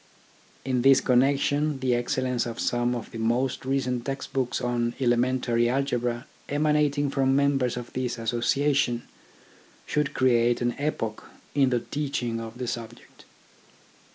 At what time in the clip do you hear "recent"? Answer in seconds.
3.65-4.03